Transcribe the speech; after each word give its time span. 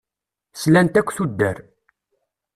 Slant 0.61 0.99
akk 0.99 1.09
tuddar. 1.15 1.57